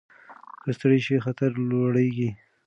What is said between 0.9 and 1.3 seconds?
شئ